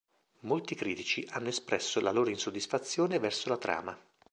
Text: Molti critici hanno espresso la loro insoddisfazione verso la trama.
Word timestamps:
Molti 0.47 0.73
critici 0.73 1.23
hanno 1.29 1.49
espresso 1.49 2.01
la 2.01 2.09
loro 2.09 2.31
insoddisfazione 2.31 3.19
verso 3.19 3.49
la 3.49 3.57
trama. 3.57 3.95